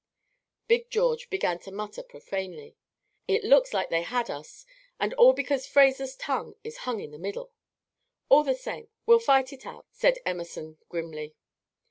[0.67, 2.75] Big George began to mutter profanely.
[3.27, 4.65] "It looks like they had us,
[4.99, 7.51] and all because Fraser's tongue is hung in the middle."
[8.27, 11.35] "All the same, we'll fight it out," said Emerson, grimly.